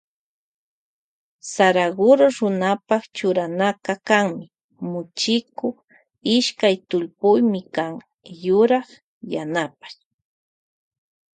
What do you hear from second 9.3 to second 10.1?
yanapash.